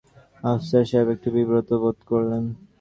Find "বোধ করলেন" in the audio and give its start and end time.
1.81-2.43